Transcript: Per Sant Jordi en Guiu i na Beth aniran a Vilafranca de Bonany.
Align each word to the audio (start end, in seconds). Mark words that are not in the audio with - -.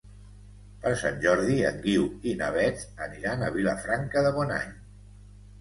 Per 0.85 0.93
Sant 1.01 1.19
Jordi 1.25 1.57
en 1.71 1.77
Guiu 1.83 2.07
i 2.31 2.35
na 2.39 2.47
Beth 2.57 2.81
aniran 3.09 3.45
a 3.49 3.53
Vilafranca 3.59 4.25
de 4.31 4.37
Bonany. 4.39 4.77